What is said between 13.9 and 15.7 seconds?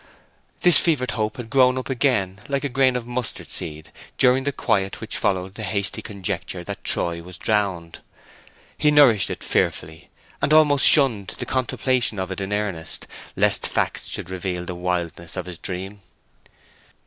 should reveal the wildness of the